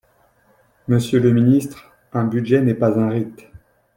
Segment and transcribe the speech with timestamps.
[0.87, 3.45] Monsieur le ministre, un budget n’est pas un rite.